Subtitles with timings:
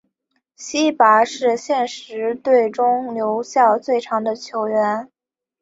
[0.55, 5.11] 希拔是现时队中留效最长的球员。